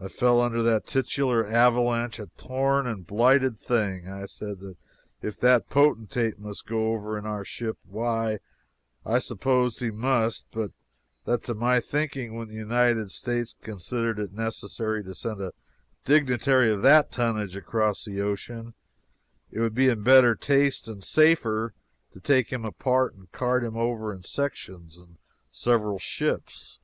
I 0.00 0.08
fell 0.08 0.40
under 0.40 0.62
that 0.62 0.86
titular 0.86 1.44
avalanche 1.46 2.18
a 2.18 2.28
torn 2.38 2.86
and 2.86 3.06
blighted 3.06 3.58
thing. 3.58 4.08
I 4.08 4.24
said 4.24 4.60
that 4.60 4.76
if 5.20 5.38
that 5.40 5.68
potentate 5.68 6.38
must 6.38 6.64
go 6.66 6.94
over 6.94 7.18
in 7.18 7.26
our 7.26 7.44
ship, 7.44 7.76
why, 7.84 8.38
I 9.04 9.18
supposed 9.18 9.80
he 9.80 9.90
must 9.90 10.46
but 10.52 10.70
that 11.26 11.42
to 11.42 11.54
my 11.54 11.80
thinking, 11.80 12.32
when 12.34 12.48
the 12.48 12.54
United 12.54 13.10
States 13.10 13.54
considered 13.60 14.18
it 14.18 14.32
necessary 14.32 15.04
to 15.04 15.14
send 15.14 15.42
a 15.42 15.52
dignitary 16.06 16.72
of 16.72 16.80
that 16.80 17.12
tonnage 17.12 17.54
across 17.54 18.06
the 18.06 18.22
ocean, 18.22 18.72
it 19.50 19.60
would 19.60 19.74
be 19.74 19.90
in 19.90 20.02
better 20.02 20.34
taste, 20.34 20.88
and 20.88 21.04
safer, 21.04 21.74
to 22.14 22.20
take 22.20 22.50
him 22.50 22.64
apart 22.64 23.12
and 23.14 23.30
cart 23.32 23.62
him 23.64 23.76
over 23.76 24.14
in 24.14 24.22
sections 24.22 24.96
in 24.96 25.18
several 25.50 25.98
ships. 25.98 26.78